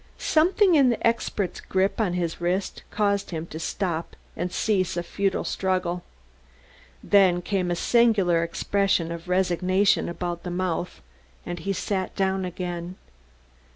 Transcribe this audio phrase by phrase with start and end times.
[0.17, 5.03] Something in the expert's grip on his wrist caused him to stop and cease a
[5.03, 6.01] futile struggle;
[7.03, 11.03] then came a singular expression of resignation about the mouth
[11.45, 12.95] and he sat down again.